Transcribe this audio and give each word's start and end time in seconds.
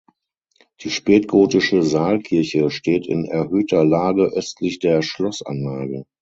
Die 0.81 0.89
spätgotische 0.89 1.83
Saalkirche 1.83 2.71
steht 2.71 3.05
in 3.05 3.23
erhöhter 3.23 3.85
Lage 3.85 4.31
östlich 4.33 4.79
der 4.79 5.03
Schlossanlage. 5.03 6.05